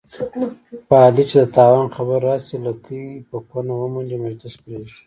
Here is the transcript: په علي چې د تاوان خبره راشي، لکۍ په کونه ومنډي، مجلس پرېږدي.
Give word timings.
په 0.87 0.95
علي 1.05 1.23
چې 1.29 1.35
د 1.41 1.45
تاوان 1.55 1.87
خبره 1.95 2.19
راشي، 2.27 2.57
لکۍ 2.65 3.05
په 3.29 3.37
کونه 3.49 3.71
ومنډي، 3.75 4.17
مجلس 4.25 4.53
پرېږدي. 4.63 4.95